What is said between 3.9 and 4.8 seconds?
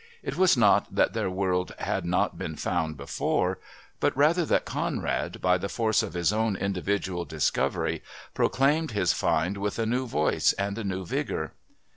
but rather that